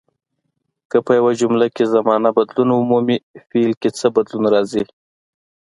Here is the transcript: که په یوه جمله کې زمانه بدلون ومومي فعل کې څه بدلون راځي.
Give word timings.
که 0.89 0.97
په 1.05 1.11
یوه 1.19 1.31
جمله 1.41 1.67
کې 1.75 1.83
زمانه 1.95 2.29
بدلون 2.37 2.69
ومومي 2.73 3.17
فعل 3.47 3.71
کې 3.81 3.89
څه 3.99 4.07
بدلون 4.15 4.45
راځي. 4.53 4.83